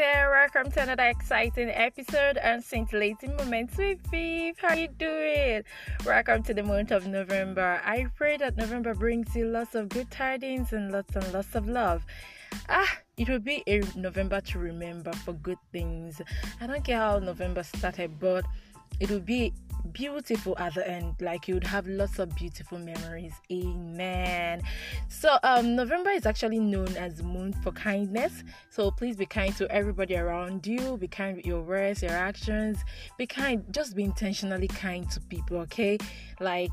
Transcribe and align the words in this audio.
there, 0.00 0.30
welcome 0.30 0.72
to 0.72 0.80
another 0.80 1.08
exciting 1.08 1.68
episode 1.68 2.38
and 2.38 2.64
scintillating 2.64 3.36
moments 3.36 3.76
with 3.76 3.98
Viv. 4.10 4.58
How 4.58 4.72
you 4.72 4.88
doing? 4.88 5.62
Welcome 6.06 6.42
to 6.44 6.54
the 6.54 6.62
month 6.62 6.90
of 6.90 7.06
November. 7.06 7.82
I 7.84 8.06
pray 8.16 8.38
that 8.38 8.56
November 8.56 8.94
brings 8.94 9.36
you 9.36 9.44
lots 9.44 9.74
of 9.74 9.90
good 9.90 10.10
tidings 10.10 10.72
and 10.72 10.90
lots 10.90 11.14
and 11.14 11.30
lots 11.34 11.54
of 11.54 11.68
love. 11.68 12.06
Ah, 12.70 12.98
it 13.18 13.28
will 13.28 13.40
be 13.40 13.62
a 13.66 13.82
November 13.94 14.40
to 14.40 14.58
remember 14.58 15.12
for 15.12 15.34
good 15.34 15.58
things. 15.70 16.22
I 16.62 16.66
don't 16.66 16.82
care 16.82 16.96
how 16.96 17.18
November 17.18 17.62
started, 17.62 18.18
but 18.18 18.46
it 18.98 19.10
will 19.10 19.20
be 19.20 19.52
beautiful 19.92 20.56
at 20.58 20.74
the 20.74 20.88
end 20.88 21.14
like 21.20 21.48
you 21.48 21.54
would 21.54 21.66
have 21.66 21.86
lots 21.86 22.18
of 22.18 22.34
beautiful 22.36 22.78
memories. 22.78 23.34
Amen. 23.50 24.62
So 25.08 25.38
um 25.42 25.74
november 25.74 26.10
is 26.10 26.26
actually 26.26 26.58
known 26.58 26.88
as 26.96 27.22
month 27.22 27.62
for 27.62 27.72
kindness. 27.72 28.44
So 28.70 28.90
please 28.90 29.16
be 29.16 29.26
kind 29.26 29.54
to 29.56 29.70
everybody 29.70 30.16
around 30.16 30.66
you. 30.66 30.96
Be 30.96 31.08
kind 31.08 31.36
with 31.36 31.46
your 31.46 31.62
words 31.62 32.02
your 32.02 32.12
actions. 32.12 32.78
Be 33.18 33.26
kind 33.26 33.64
just 33.70 33.94
be 33.96 34.04
intentionally 34.04 34.68
kind 34.68 35.10
to 35.10 35.20
people 35.20 35.58
okay? 35.58 35.98
Like 36.40 36.70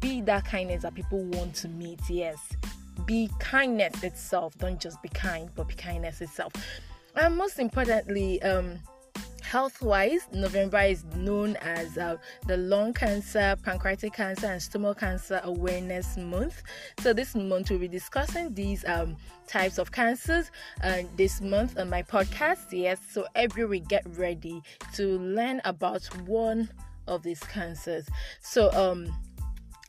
be 0.00 0.20
that 0.22 0.44
kindness 0.44 0.82
that 0.82 0.94
people 0.94 1.22
want 1.24 1.54
to 1.56 1.68
meet 1.68 2.00
yes. 2.08 2.38
Be 3.06 3.30
kindness 3.38 4.02
itself. 4.04 4.56
Don't 4.58 4.80
just 4.80 5.02
be 5.02 5.08
kind 5.08 5.50
but 5.54 5.68
be 5.68 5.74
kindness 5.74 6.20
itself. 6.20 6.52
And 7.16 7.36
most 7.36 7.58
importantly 7.58 8.42
um 8.42 8.78
Health 9.52 9.82
wise, 9.82 10.26
November 10.32 10.80
is 10.80 11.04
known 11.14 11.56
as 11.56 11.98
uh, 11.98 12.16
the 12.46 12.56
lung 12.56 12.94
cancer, 12.94 13.54
pancreatic 13.62 14.14
cancer, 14.14 14.46
and 14.46 14.62
stomach 14.62 15.00
cancer 15.00 15.42
awareness 15.44 16.16
month. 16.16 16.62
So, 17.00 17.12
this 17.12 17.34
month 17.34 17.68
we'll 17.68 17.78
be 17.78 17.86
discussing 17.86 18.54
these 18.54 18.82
um, 18.86 19.14
types 19.46 19.76
of 19.76 19.92
cancers 19.92 20.50
uh, 20.82 21.02
this 21.18 21.42
month 21.42 21.78
on 21.78 21.90
my 21.90 22.02
podcast. 22.02 22.68
Yes, 22.70 22.98
so 23.10 23.26
every 23.34 23.66
week 23.66 23.88
get 23.88 24.06
ready 24.16 24.62
to 24.94 25.18
learn 25.18 25.60
about 25.66 26.06
one 26.26 26.70
of 27.06 27.22
these 27.22 27.40
cancers. 27.40 28.08
So, 28.40 28.72
um, 28.72 29.14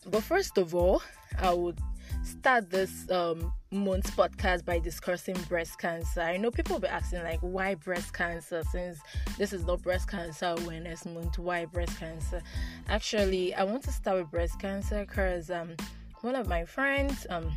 but 0.08 0.24
first 0.24 0.58
of 0.58 0.76
all, 0.76 1.02
I 1.40 1.54
would 1.54 1.80
start 2.24 2.70
this 2.70 3.10
um, 3.10 3.52
month's 3.72 4.12
podcast 4.12 4.66
by 4.66 4.80
discussing 4.80 5.36
breast 5.50 5.80
cancer. 5.80 6.22
I 6.22 6.38
know 6.38 6.52
people 6.52 6.76
will 6.76 6.82
be 6.82 6.88
asking, 6.88 7.24
like, 7.24 7.40
why 7.42 7.76
breast 7.76 8.14
cancer? 8.14 8.64
Since 8.72 9.00
this 9.38 9.54
is 9.54 9.66
not 9.66 9.82
breast 9.82 10.10
cancer 10.10 10.56
awareness 10.60 11.06
month, 11.06 11.40
why 11.40 11.66
breast 11.66 11.98
cancer? 12.00 12.42
Actually, 12.88 13.54
I 13.56 13.64
want 13.64 13.84
to 13.84 13.92
start 13.92 14.18
with 14.18 14.32
breast 14.32 14.60
cancer 14.60 15.06
because 15.06 15.50
um, 15.50 15.76
one 16.22 16.36
of 16.36 16.48
my 16.48 16.66
friends 16.66 17.26
um, 17.30 17.52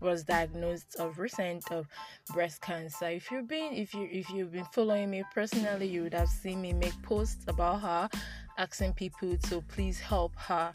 was 0.00 0.22
diagnosed 0.22 0.96
of 0.98 1.18
recent 1.18 1.70
of 1.72 1.88
breast 2.32 2.60
cancer. 2.60 3.08
If 3.08 3.30
you've 3.30 3.48
been 3.48 3.72
if 3.72 3.94
you 3.94 4.08
if 4.10 4.28
you've 4.30 4.52
been 4.52 4.66
following 4.66 5.10
me 5.10 5.24
personally, 5.34 5.88
you 5.88 6.02
would 6.02 6.14
have 6.14 6.28
seen 6.28 6.60
me 6.60 6.72
make 6.72 7.00
posts 7.02 7.44
about 7.48 7.80
her, 7.80 8.08
asking 8.58 8.92
people 8.92 9.36
to 9.36 9.62
please 9.62 9.98
help 9.98 10.36
her 10.36 10.70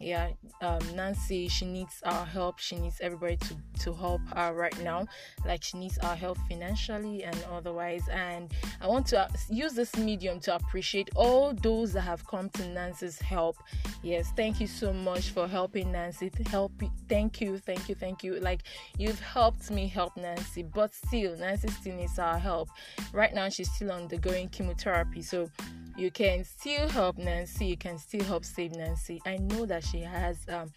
yeah 0.00 0.30
um, 0.62 0.80
nancy 0.94 1.48
she 1.48 1.64
needs 1.64 2.02
our 2.04 2.24
help. 2.26 2.58
She 2.58 2.76
needs 2.76 3.00
everybody 3.00 3.36
to 3.36 3.56
to 3.80 3.92
help 3.92 4.20
her 4.34 4.52
right 4.52 4.78
now. 4.82 5.06
Like 5.46 5.62
she 5.62 5.78
needs 5.78 5.98
our 5.98 6.14
help 6.16 6.38
financially 6.48 7.24
and 7.24 7.36
otherwise. 7.50 8.02
And 8.10 8.52
i 8.80 8.86
want 8.86 9.06
to 9.08 9.28
use 9.48 9.74
this 9.74 9.96
medium 9.96 10.40
to 10.40 10.54
appreciate 10.54 11.10
all 11.16 11.52
those 11.52 11.92
that 11.92 12.02
have 12.02 12.26
come 12.26 12.48
to 12.50 12.66
nancy's 12.68 13.18
help. 13.18 13.56
Yes 14.02 14.32
thank 14.36 14.60
you 14.60 14.66
so 14.66 14.92
much 14.92 15.30
for 15.30 15.46
helping 15.46 15.92
nancy. 15.92 16.30
Help 16.46 16.72
thank 17.08 17.40
you 17.40 17.58
thank 17.58 17.88
you 17.88 17.94
thank 17.94 18.24
you. 18.24 18.40
Like 18.40 18.62
you've 18.98 19.20
helped 19.20 19.70
me 19.70 19.86
help 19.86 20.16
nancy 20.16 20.62
but 20.62 20.94
still 20.94 21.36
nancy 21.36 21.68
still 21.68 21.96
needs 21.96 22.18
our 22.18 22.38
help. 22.38 22.70
Right 23.12 23.34
now 23.34 23.48
she's 23.48 23.70
still 23.70 23.92
undergoing 23.92 24.48
chemotherapy. 24.48 25.22
So 25.22 25.50
you 25.96 26.10
can 26.10 26.44
still 26.44 26.88
help 26.88 27.18
Nancy. 27.18 27.66
You 27.66 27.76
can 27.76 27.98
still 27.98 28.24
help 28.24 28.44
save 28.44 28.72
Nancy. 28.72 29.20
I 29.26 29.36
know 29.36 29.66
that 29.66 29.84
she 29.84 30.00
has 30.00 30.38
um 30.48 30.72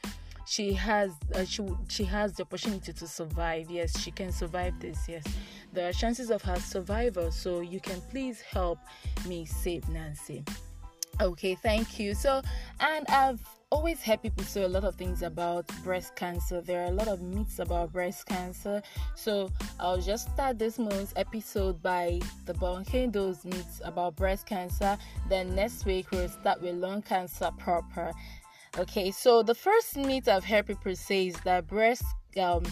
she 0.46 0.74
has 0.74 1.12
uh, 1.34 1.46
she 1.46 1.66
she 1.88 2.04
has 2.04 2.34
the 2.34 2.44
opportunity 2.44 2.94
to 2.94 3.08
survive. 3.08 3.70
Yes, 3.70 4.00
she 4.00 4.12
can 4.12 4.32
survive 4.32 4.80
this. 4.80 5.08
Yes, 5.08 5.24
there 5.72 5.88
are 5.88 5.94
chances 5.94 6.30
of 6.30 6.42
her 6.44 6.60
survival. 6.60 7.32
So 7.32 7.62
you 7.62 7.80
can 7.80 8.02
please 8.02 8.42
help 8.42 8.80
me 9.28 9.46
save 9.46 9.88
Nancy. 9.90 10.44
Okay, 11.22 11.56
thank 11.56 12.00
you. 12.00 12.16
So, 12.16 12.42
and 12.80 13.06
I've 13.08 13.40
always 13.74 14.04
heard 14.04 14.22
people 14.22 14.44
say 14.44 14.62
a 14.62 14.68
lot 14.68 14.84
of 14.84 14.94
things 14.94 15.24
about 15.24 15.66
breast 15.84 16.16
cancer. 16.16 16.62
There 16.62 16.84
are 16.84 16.90
a 16.90 16.92
lot 16.92 17.08
of 17.08 17.24
myths 17.24 17.58
about 17.58 17.92
breast 17.92 18.28
cancer. 18.28 18.84
So 19.16 19.50
I'll 19.80 20.00
just 20.00 20.30
start 20.30 20.60
this 20.60 20.78
month's 20.78 21.12
episode 21.16 21.82
by 21.82 22.20
debunking 22.46 23.12
those 23.12 23.44
myths 23.44 23.82
about 23.84 24.16
breast 24.16 24.46
cancer. 24.46 24.96
Then 25.28 25.56
next 25.56 25.88
week 25.88 26.12
we'll 26.12 26.30
start 26.30 26.62
with 26.62 26.76
lung 26.76 27.02
cancer 27.02 27.50
proper. 27.58 28.12
Okay, 28.78 29.10
so 29.10 29.42
the 29.42 29.56
first 29.56 29.98
myth 29.98 30.28
I've 30.28 30.46
heard 30.46 30.68
people 30.68 30.96
say 30.96 31.28
is 31.28 31.36
that 31.44 31.66
breast 31.66 32.06
um, 32.40 32.64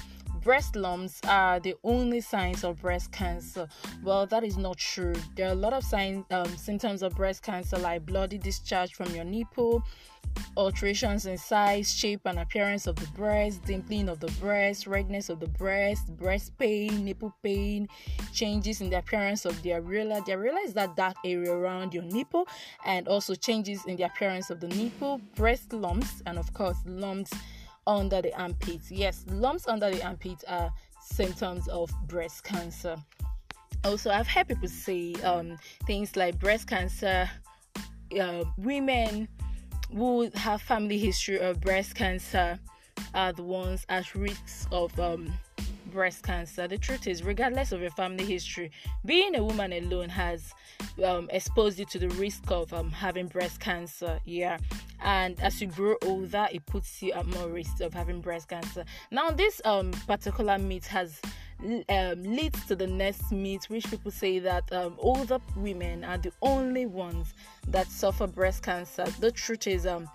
breast 0.44 0.76
lumps 0.76 1.22
are 1.28 1.60
the 1.60 1.76
only 1.84 2.22
signs 2.22 2.64
of 2.64 2.82
breast 2.82 3.12
cancer. 3.12 3.68
Well, 4.04 4.26
that 4.28 4.44
is 4.44 4.58
not 4.58 4.78
true. 4.78 5.16
There 5.36 5.48
are 5.48 5.54
a 5.54 5.56
lot 5.56 5.74
of 5.74 5.84
signs, 5.84 6.26
um, 6.32 6.48
symptoms 6.58 7.04
of 7.04 7.16
breast 7.16 7.44
cancer, 7.44 7.78
like 7.78 8.06
bloody 8.06 8.38
discharge 8.38 8.94
from 8.94 9.14
your 9.14 9.24
nipple, 9.24 9.84
alterations 10.58 11.26
in 11.26 11.38
size, 11.38 11.94
shape, 11.94 12.22
and 12.26 12.40
appearance 12.40 12.88
of 12.88 12.96
the 12.96 13.08
breast, 13.08 13.64
dimpling 13.64 14.10
of 14.10 14.20
the 14.20 14.32
breast, 14.40 14.88
redness 14.88 15.30
of 15.30 15.40
the 15.40 15.48
breast, 15.48 16.16
breast 16.18 16.58
pain, 16.58 17.06
nipple 17.06 17.34
pain, 17.42 17.88
changes 18.34 18.82
in 18.82 18.90
the 18.90 18.98
appearance 18.98 19.46
of 19.46 19.62
the 19.64 19.72
areola. 19.72 20.24
The 20.26 20.34
areola 20.34 20.64
is 20.66 20.74
that 20.74 20.96
dark 20.96 21.16
area 21.26 21.52
around 21.52 21.94
your 21.94 22.04
nipple, 22.04 22.48
and 22.86 23.08
also 23.08 23.36
changes 23.36 23.86
in 23.86 23.96
the 23.96 24.04
appearance 24.04 24.50
of 24.50 24.60
the 24.60 24.68
nipple, 24.68 25.20
breast 25.36 25.74
lumps, 25.74 26.22
and 26.26 26.38
of 26.38 26.54
course, 26.54 26.78
lumps 26.86 27.32
under 27.88 28.22
the 28.22 28.38
armpits. 28.40 28.92
Yes, 28.92 29.26
lumps 29.30 29.68
under 29.68 29.90
the 29.90 30.04
armpits 30.06 30.44
are 30.48 30.72
symptoms 31.02 31.68
of 31.70 31.90
breast 32.08 32.44
cancer. 32.44 32.96
Also, 33.84 34.12
I've 34.12 34.28
heard 34.28 34.48
people 34.48 34.68
say 34.68 35.14
um, 35.24 35.58
things 35.88 36.16
like 36.16 36.40
breast 36.40 36.68
cancer, 36.68 37.30
uh, 38.20 38.44
women 38.58 39.28
who 39.96 40.30
have 40.36 40.62
family 40.62 40.98
history 40.98 41.40
of 41.40 41.62
breast 41.62 41.96
cancer 41.96 42.60
are 43.14 43.34
the 43.34 43.44
ones 43.44 43.86
at 43.90 44.14
risk 44.16 44.68
of 44.72 44.98
um, 45.00 45.34
breast 45.92 46.24
cancer. 46.24 46.68
The 46.68 46.78
truth 46.78 47.08
is, 47.08 47.24
regardless 47.24 47.72
of 47.72 47.82
your 47.82 47.92
family 47.92 48.26
history, 48.26 48.72
being 49.06 49.36
a 49.36 49.44
woman 49.44 49.74
alone 49.74 50.10
has 50.10 50.54
um, 51.04 51.30
exposed 51.32 51.78
you 51.80 51.86
to 51.86 52.00
the 52.00 52.10
risk 52.10 52.50
of 52.50 52.74
um, 52.74 52.92
having 52.92 53.28
breast 53.28 53.60
cancer. 53.60 54.20
Yeah, 54.26 54.58
and 55.04 55.40
as 55.42 55.62
you 55.62 55.68
grow 55.68 55.96
older, 56.04 56.48
it 56.52 56.66
puts 56.66 57.02
you 57.02 57.12
at 57.14 57.26
more 57.26 57.50
risk 57.50 57.82
of 57.82 57.94
having 57.94 58.22
breast 58.22 58.48
cancer. 58.48 58.86
Now, 59.12 59.32
this 59.32 59.62
um, 59.66 59.92
particular 60.08 60.58
myth 60.58 60.88
has 60.88 61.20
um, 61.90 62.24
leads 62.24 62.66
to 62.66 62.76
the 62.76 62.88
next 62.88 63.32
myth, 63.32 63.70
which 63.70 63.90
people 63.90 64.12
say 64.12 64.40
that 64.40 64.72
um, 64.72 64.96
older 64.98 65.40
women 65.56 66.04
are 66.04 66.18
the 66.18 66.32
only 66.42 66.86
ones 66.86 67.34
that 67.68 67.88
suffer 67.88 68.28
breast 68.28 68.64
cancer. 68.64 69.06
The 69.20 69.32
truth 69.32 69.68
is, 69.68 69.86
um, 69.86 70.10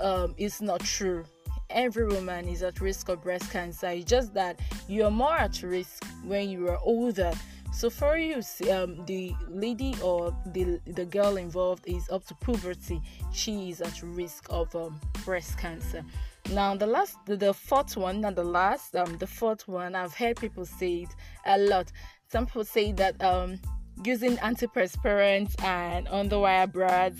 um, 0.00 0.34
it's 0.36 0.60
not 0.60 0.80
true. 0.80 1.24
Every 1.70 2.06
woman 2.06 2.48
is 2.48 2.62
at 2.62 2.80
risk 2.80 3.08
of 3.08 3.22
breast 3.22 3.50
cancer. 3.50 3.88
It's 3.88 4.04
just 4.04 4.34
that 4.34 4.60
you're 4.88 5.10
more 5.10 5.36
at 5.36 5.62
risk 5.62 6.04
when 6.24 6.50
you 6.50 6.68
are 6.68 6.78
older. 6.82 7.32
So 7.72 7.90
for 7.90 8.16
you, 8.16 8.36
um, 8.70 9.04
the 9.06 9.34
lady 9.48 9.96
or 10.00 10.36
the 10.52 10.78
the 10.86 11.04
girl 11.04 11.36
involved 11.36 11.88
is 11.88 12.08
up 12.08 12.24
to 12.26 12.34
puberty. 12.36 13.00
She 13.32 13.70
is 13.70 13.80
at 13.80 14.00
risk 14.02 14.46
of 14.48 14.74
um, 14.76 15.00
breast 15.24 15.58
cancer. 15.58 16.04
Now 16.50 16.76
the 16.76 16.86
last, 16.86 17.16
the, 17.26 17.36
the 17.36 17.54
fourth 17.54 17.96
one, 17.96 18.20
not 18.20 18.36
the 18.36 18.44
last, 18.44 18.94
um, 18.94 19.16
the 19.18 19.26
fourth 19.26 19.66
one, 19.66 19.94
I've 19.94 20.14
heard 20.14 20.36
people 20.36 20.66
say 20.66 21.02
it 21.02 21.08
a 21.46 21.58
lot. 21.58 21.90
Some 22.28 22.46
people 22.46 22.64
say 22.64 22.92
that 22.92 23.22
um, 23.22 23.58
using 24.04 24.36
antiperspirants 24.36 25.62
and 25.64 26.06
underwire 26.08 26.70
bras 26.70 27.12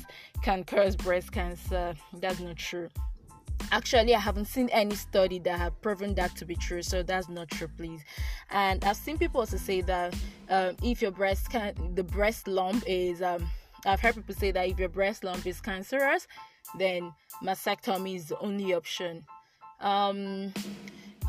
can 0.42 0.62
cause 0.64 0.94
breast 0.94 1.32
cancer. 1.32 1.94
That's 2.20 2.40
not 2.40 2.56
true. 2.56 2.88
Actually, 3.72 4.14
I 4.14 4.20
haven't 4.20 4.44
seen 4.44 4.68
any 4.70 4.94
study 4.94 5.38
that 5.40 5.58
have 5.58 5.80
proven 5.80 6.14
that 6.16 6.36
to 6.36 6.44
be 6.44 6.54
true, 6.54 6.82
so 6.82 7.02
that's 7.02 7.28
not 7.28 7.48
true, 7.48 7.68
please. 7.76 8.04
And 8.50 8.84
I've 8.84 8.96
seen 8.96 9.16
people 9.16 9.40
also 9.40 9.56
say 9.56 9.80
that 9.82 10.14
um, 10.50 10.76
if 10.82 11.00
your 11.00 11.10
breast 11.10 11.50
can, 11.50 11.74
the 11.94 12.04
breast 12.04 12.46
lump 12.46 12.84
is, 12.86 13.22
um, 13.22 13.48
I've 13.86 14.00
heard 14.00 14.14
people 14.14 14.34
say 14.34 14.50
that 14.52 14.68
if 14.68 14.78
your 14.78 14.88
breast 14.88 15.24
lump 15.24 15.46
is 15.46 15.60
cancerous, 15.60 16.26
then 16.78 17.12
mastectomy 17.42 18.16
is 18.16 18.26
the 18.26 18.38
only 18.38 18.74
option. 18.74 19.24
Um, 19.80 20.52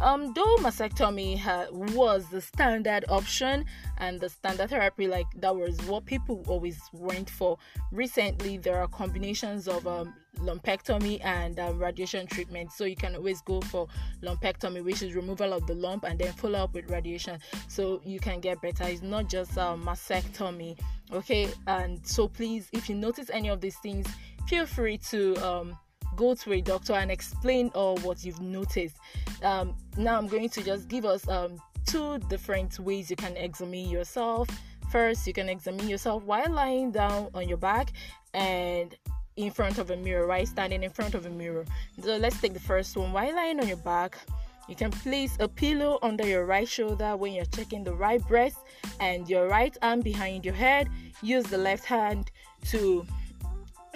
um, 0.01 0.33
though 0.33 0.57
mastectomy 0.57 1.37
ha- 1.37 1.67
was 1.71 2.27
the 2.29 2.41
standard 2.41 3.05
option 3.07 3.65
and 3.97 4.19
the 4.19 4.27
standard 4.29 4.69
therapy, 4.69 5.07
like 5.07 5.27
that 5.37 5.55
was 5.55 5.77
what 5.83 6.05
people 6.05 6.43
always 6.47 6.79
went 6.91 7.29
for. 7.29 7.57
Recently, 7.91 8.57
there 8.57 8.77
are 8.77 8.87
combinations 8.87 9.67
of 9.69 9.87
um, 9.87 10.13
lumpectomy 10.39 11.23
and 11.23 11.59
um, 11.59 11.79
radiation 11.79 12.27
treatment. 12.27 12.71
So 12.73 12.83
you 12.83 12.97
can 12.97 13.15
always 13.15 13.41
go 13.41 13.61
for 13.61 13.87
lumpectomy, 14.21 14.83
which 14.83 15.01
is 15.01 15.15
removal 15.15 15.53
of 15.53 15.65
the 15.65 15.75
lump, 15.75 16.03
and 16.03 16.19
then 16.19 16.33
follow 16.33 16.59
up 16.59 16.73
with 16.73 16.89
radiation. 16.89 17.39
So 17.69 18.01
you 18.03 18.19
can 18.19 18.41
get 18.41 18.61
better. 18.61 18.83
It's 18.83 19.01
not 19.01 19.29
just 19.29 19.53
a 19.53 19.77
mastectomy. 19.77 20.77
Okay, 21.13 21.49
and 21.67 22.05
so 22.05 22.27
please, 22.27 22.67
if 22.73 22.89
you 22.89 22.95
notice 22.95 23.29
any 23.31 23.49
of 23.49 23.61
these 23.61 23.77
things, 23.77 24.07
feel 24.47 24.65
free 24.65 24.97
to 24.97 25.35
um, 25.37 25.77
go 26.15 26.33
to 26.33 26.53
a 26.53 26.61
doctor 26.61 26.93
and 26.93 27.11
explain 27.11 27.69
all 27.75 27.97
what 27.97 28.23
you've 28.23 28.41
noticed. 28.41 28.97
Um, 29.43 29.75
now 29.97 30.17
I'm 30.17 30.27
going 30.27 30.49
to 30.49 30.63
just 30.63 30.87
give 30.87 31.05
us 31.05 31.27
um, 31.27 31.61
two 31.85 32.17
different 32.29 32.79
ways 32.79 33.09
you 33.09 33.15
can 33.15 33.37
examine 33.37 33.89
yourself. 33.89 34.49
First, 34.91 35.27
you 35.27 35.33
can 35.33 35.49
examine 35.49 35.87
yourself 35.87 36.23
while 36.23 36.51
lying 36.51 36.91
down 36.91 37.29
on 37.33 37.47
your 37.47 37.57
back 37.57 37.91
and 38.33 38.95
in 39.35 39.51
front 39.51 39.77
of 39.77 39.91
a 39.91 39.97
mirror, 39.97 40.25
right? 40.25 40.47
Standing 40.47 40.83
in 40.83 40.89
front 40.89 41.13
of 41.13 41.25
a 41.25 41.29
mirror. 41.29 41.65
So 42.01 42.15
let's 42.17 42.39
take 42.39 42.53
the 42.53 42.59
first 42.59 42.95
one. 42.95 43.11
While 43.11 43.35
lying 43.35 43.59
on 43.59 43.67
your 43.67 43.77
back, 43.77 44.17
you 44.67 44.75
can 44.75 44.91
place 44.91 45.37
a 45.39 45.47
pillow 45.47 45.99
under 46.01 46.27
your 46.27 46.45
right 46.45 46.67
shoulder 46.67 47.15
when 47.15 47.33
you're 47.33 47.45
checking 47.45 47.83
the 47.83 47.93
right 47.93 48.25
breast 48.27 48.57
and 48.99 49.29
your 49.29 49.47
right 49.47 49.77
arm 49.81 50.01
behind 50.01 50.43
your 50.45 50.53
head. 50.53 50.89
Use 51.21 51.45
the 51.45 51.57
left 51.57 51.85
hand 51.85 52.31
to 52.65 53.05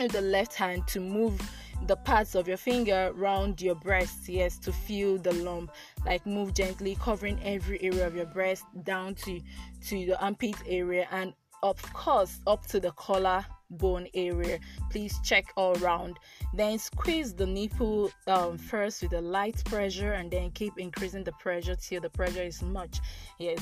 the 0.08 0.22
left 0.22 0.54
hand 0.54 0.88
to 0.88 1.00
move 1.00 1.40
the 1.88 1.96
parts 1.96 2.36
of 2.36 2.48
your 2.48 2.58
finger 2.58 3.12
around 3.16 3.62
your 3.62 3.76
breast 3.76 4.28
yes 4.28 4.58
to 4.58 4.72
feel 4.72 5.18
the 5.18 5.32
lump 5.34 5.72
like 6.06 6.26
move 6.26 6.54
gently 6.54 6.96
covering 7.02 7.40
every 7.44 7.82
area 7.82 8.06
of 8.06 8.16
your 8.16 8.26
breast 8.26 8.64
down 8.84 9.16
to 9.16 9.40
to 9.86 10.06
the 10.06 10.22
armpit 10.22 10.56
area 10.68 11.08
and 11.12 11.34
of 11.64 11.82
course 11.94 12.40
up 12.48 12.66
to 12.66 12.80
the 12.80 12.92
collar 12.92 13.46
bone 13.72 14.08
area 14.14 14.60
please 14.90 15.20
check 15.24 15.52
all 15.56 15.78
around 15.84 16.18
then 16.54 16.78
squeeze 16.78 17.34
the 17.34 17.46
nipple 17.46 18.12
um, 18.28 18.58
first 18.58 19.02
with 19.02 19.14
a 19.14 19.22
light 19.22 19.64
pressure 19.66 20.14
and 20.14 20.32
then 20.32 20.52
keep 20.52 20.78
increasing 20.78 21.24
the 21.24 21.32
pressure 21.34 21.76
till 21.76 22.02
the 22.02 22.10
pressure 22.10 22.44
is 22.44 22.62
much 22.62 23.00
yes 23.40 23.60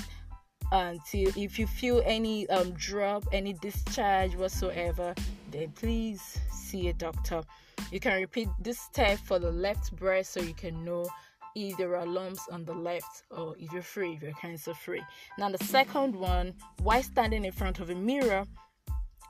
until 0.71 1.31
if 1.37 1.57
you 1.57 1.65
feel 1.65 2.01
any 2.05 2.47
um, 2.49 2.71
drop 2.71 3.23
any 3.31 3.53
discharge 3.53 4.35
whatsoever 4.35 5.13
then 5.51 5.69
please 5.71 6.39
see 6.51 6.89
a 6.89 6.93
doctor 6.93 7.41
you 7.91 7.99
can 7.99 8.19
repeat 8.19 8.49
this 8.59 8.79
step 8.79 9.17
for 9.19 9.39
the 9.39 9.51
left 9.51 9.95
breast 9.95 10.33
so 10.33 10.41
you 10.41 10.53
can 10.53 10.83
know 10.83 11.07
if 11.55 11.75
there 11.77 11.95
are 11.95 12.05
lumps 12.05 12.47
on 12.51 12.63
the 12.65 12.73
left 12.73 13.23
or 13.31 13.55
if 13.57 13.71
you're 13.73 13.81
free, 13.81 14.13
if 14.13 14.21
you're 14.21 14.31
cancer 14.33 14.75
free. 14.75 15.01
Now, 15.39 15.49
the 15.49 15.63
second 15.63 16.15
one, 16.15 16.53
while 16.83 17.01
standing 17.01 17.45
in 17.45 17.51
front 17.51 17.79
of 17.79 17.89
a 17.89 17.95
mirror, 17.95 18.45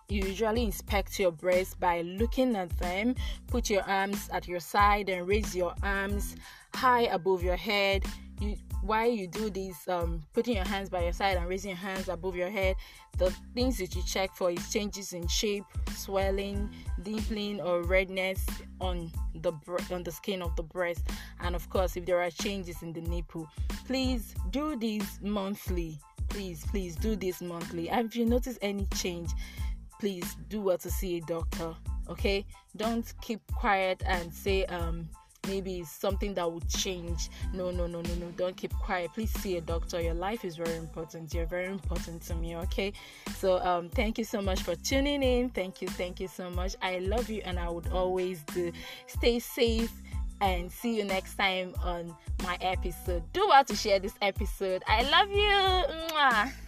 you 0.10 0.24
usually 0.24 0.64
inspect 0.64 1.20
your 1.20 1.32
breasts 1.32 1.76
by 1.76 2.02
looking 2.02 2.56
at 2.56 2.70
them. 2.80 3.16
Put 3.48 3.70
your 3.70 3.84
arms 3.84 4.30
at 4.32 4.48
your 4.48 4.60
side 4.60 5.10
and 5.10 5.28
raise 5.28 5.56
your 5.56 5.74
arms 5.84 6.36
high 6.74 7.04
above 7.04 7.44
your 7.44 7.58
head. 7.58 8.06
You 8.40 8.56
while 8.82 9.10
you 9.10 9.28
do 9.28 9.50
this, 9.50 9.88
um, 9.88 10.24
putting 10.34 10.56
your 10.56 10.66
hands 10.66 10.90
by 10.90 11.04
your 11.04 11.12
side 11.12 11.38
and 11.38 11.48
raising 11.48 11.70
your 11.70 11.78
hands 11.78 12.08
above 12.08 12.36
your 12.36 12.50
head, 12.50 12.76
the 13.18 13.32
things 13.54 13.78
that 13.80 13.96
you 13.96 14.04
check 14.04 14.36
for 14.36 14.52
is 14.52 14.72
changes 14.72 15.14
in 15.14 15.28
shape, 15.28 15.66
swelling, 15.96 16.70
dimpling, 17.02 17.64
or 17.64 17.82
redness 17.82 18.46
on 18.80 19.12
the 19.36 19.52
on 19.92 20.04
the 20.04 20.12
skin 20.12 20.42
of 20.42 20.56
the 20.56 20.64
breast, 20.64 21.02
and 21.40 21.56
of 21.56 21.70
course, 21.70 21.98
if 21.98 22.06
there 22.06 22.22
are 22.22 22.30
changes 22.30 22.82
in 22.82 22.94
the 22.94 23.02
nipple. 23.02 23.50
Please 23.86 24.36
do 24.52 24.76
this 24.76 25.20
monthly. 25.22 26.00
Please, 26.30 26.66
please 26.68 26.96
do 26.96 27.16
this 27.16 27.42
monthly. 27.42 27.90
If 27.90 28.16
you 28.16 28.26
notice 28.26 28.60
any 28.62 28.86
change, 28.96 29.32
please 30.00 30.36
do 30.50 30.62
well 30.62 30.78
to 30.78 30.90
see 30.90 31.18
a 31.18 31.22
doctor. 31.22 31.76
Okay, 32.10 32.46
don't 32.76 33.14
keep 33.22 33.42
quiet 33.54 34.02
and 34.06 34.34
say 34.34 34.66
um 34.66 35.10
maybe 35.48 35.80
it's 35.80 35.92
something 35.92 36.34
that 36.34 36.52
would 36.52 36.68
change. 36.70 37.30
No, 37.54 37.72
no, 37.72 37.88
no, 37.88 38.02
no, 38.02 38.16
no. 38.16 38.28
Don't 38.36 38.56
keep 38.56 38.74
quiet. 38.74 39.12
Please 39.14 39.32
see 39.40 39.58
a 39.58 39.62
doctor. 39.62 40.02
Your 40.02 40.14
life 40.14 40.44
is 40.44 40.58
very 40.58 40.76
important. 40.76 41.34
You're 41.34 41.46
very 41.46 41.68
important 41.68 42.22
to 42.24 42.36
me, 42.36 42.56
okay? 42.58 42.94
So 43.38 43.60
um 43.60 43.90
thank 43.90 44.18
you 44.18 44.24
so 44.24 44.42
much 44.42 44.62
for 44.64 44.76
tuning 44.76 45.24
in. 45.24 45.50
Thank 45.50 45.82
you, 45.82 45.88
thank 45.88 46.20
you 46.20 46.28
so 46.28 46.50
much. 46.50 46.76
I 46.82 47.00
love 47.00 47.30
you 47.30 47.42
and 47.46 47.60
I 47.60 47.70
would 47.70 47.88
always 47.90 48.44
do 48.54 48.72
stay 49.08 49.40
safe 49.40 49.92
and 50.42 50.72
see 50.72 50.98
you 50.98 51.04
next 51.04 51.36
time 51.36 51.74
on 51.84 52.16
my 52.44 52.58
episode. 52.62 53.24
Do 53.34 53.48
well 53.48 53.64
to 53.66 53.76
share 53.76 54.00
this 54.00 54.14
episode. 54.22 54.84
I 54.88 55.02
love 55.10 55.32
you. 55.32 56.16
Mwah. 56.16 56.67